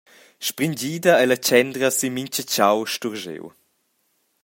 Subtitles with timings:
[0.47, 3.45] Springida ei la tschendra sin mintga tgau sturschiu.